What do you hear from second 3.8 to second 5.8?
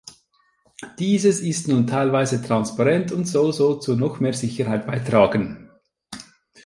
noch mehr Sicherheit beitragen.